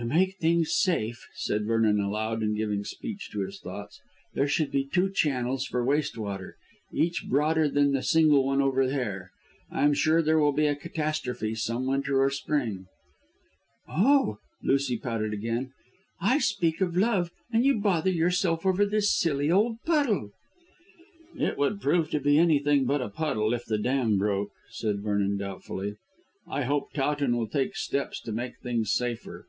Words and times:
"To 0.00 0.04
make 0.04 0.36
things 0.36 0.70
safe," 0.70 1.26
said 1.34 1.66
Vernon 1.66 1.98
aloud 1.98 2.40
and 2.40 2.56
giving 2.56 2.84
speech 2.84 3.30
to 3.32 3.40
his 3.40 3.58
thoughts, 3.58 4.00
"there 4.32 4.46
should 4.46 4.70
be 4.70 4.84
two 4.84 5.10
channels 5.10 5.64
for 5.66 5.84
waste 5.84 6.16
water, 6.16 6.56
each 6.92 7.26
broader 7.28 7.68
than 7.68 7.90
the 7.90 8.04
single 8.04 8.46
one 8.46 8.62
over 8.62 8.86
there. 8.86 9.32
I'm 9.72 9.92
sure 9.94 10.22
there 10.22 10.38
will 10.38 10.52
be 10.52 10.68
a 10.68 10.76
catastrophe 10.76 11.56
some 11.56 11.84
winter 11.88 12.22
or 12.22 12.30
spring." 12.30 12.86
"Oh!" 13.88 14.38
Lucy 14.62 14.96
pouted 14.96 15.32
again. 15.32 15.72
"I 16.20 16.38
speak 16.38 16.80
of 16.80 16.96
love 16.96 17.32
and 17.52 17.64
you 17.64 17.80
bother 17.80 18.12
yourself 18.12 18.64
over 18.64 18.86
this 18.86 19.10
silly 19.12 19.50
old 19.50 19.82
puddle." 19.84 20.30
"It 21.36 21.58
would 21.58 21.80
prove 21.80 22.08
to 22.10 22.20
be 22.20 22.38
anything 22.38 22.84
but 22.84 23.02
a 23.02 23.08
puddle 23.08 23.52
if 23.52 23.64
the 23.64 23.78
dam 23.78 24.16
broke," 24.16 24.52
said 24.70 25.00
Vernon 25.02 25.38
doubtfully. 25.38 25.96
"I 26.46 26.62
hope 26.62 26.92
Towton 26.92 27.36
will 27.36 27.48
take 27.48 27.74
steps 27.74 28.20
to 28.20 28.30
make 28.30 28.58
things 28.58 28.92
safer. 28.92 29.46